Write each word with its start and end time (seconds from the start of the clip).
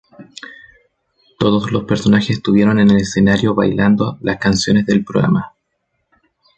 Todos 1.37 1.71
los 1.71 1.83
personajes 1.83 2.31
estuvieron 2.37 2.79
en 2.79 2.89
el 2.89 3.01
escenario 3.01 3.53
bailando 3.53 4.17
las 4.21 4.39
canciones 4.39 4.87
del 4.87 5.05
programa. 5.05 5.53